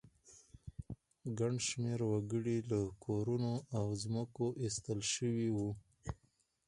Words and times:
ګڼ 1.39 1.53
شمېر 1.67 1.99
وګړي 2.11 2.57
له 2.71 2.79
کورونو 3.05 3.53
او 3.77 3.85
ځمکو 4.03 4.45
ایستل 4.63 4.99
شوي 5.13 5.49
وو 5.57 5.69